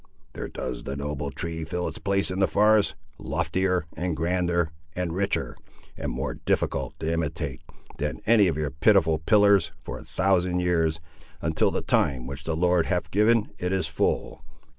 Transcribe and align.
There 0.33 0.47
does 0.47 0.85
the 0.85 0.95
noble 0.95 1.29
tree 1.29 1.63
fill 1.63 1.87
its 1.87 1.99
place 1.99 2.31
in 2.31 2.39
the 2.39 2.47
forest, 2.47 2.95
loftier, 3.19 3.85
and 3.95 4.17
grander, 4.17 4.71
and 4.95 5.13
richer, 5.13 5.55
and 5.95 6.11
more 6.11 6.33
difficult 6.43 6.99
to 7.01 7.13
imitate, 7.13 7.61
than 7.99 8.19
any 8.25 8.47
of 8.47 8.57
your 8.57 8.71
pitiful 8.71 9.19
pillars, 9.19 9.73
for 9.83 9.99
a 9.99 10.03
thousand 10.03 10.61
years, 10.61 10.99
until 11.39 11.69
the 11.69 11.81
time 11.83 12.25
which 12.25 12.45
the 12.45 12.55
Lord 12.57 12.87
hath 12.87 13.11
given 13.11 13.51
it 13.59 13.71
is 13.71 13.85
full. 13.85 14.41